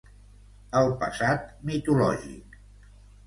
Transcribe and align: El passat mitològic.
El 0.79 0.89
passat 1.03 1.45
mitològic. 1.71 2.57